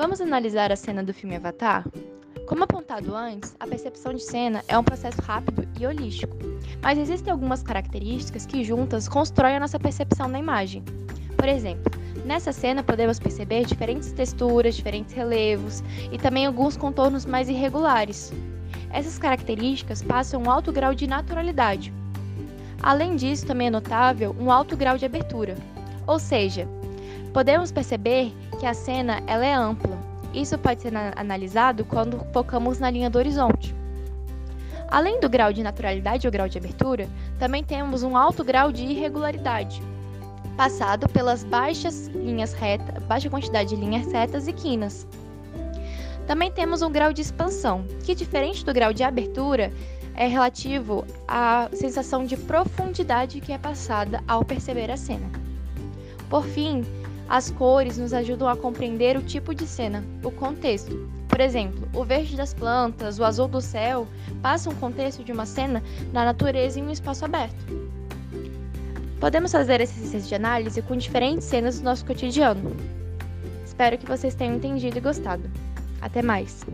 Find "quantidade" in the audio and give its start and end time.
43.30-43.70